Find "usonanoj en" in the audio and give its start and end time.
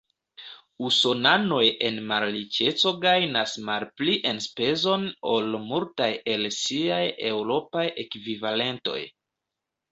0.85-1.99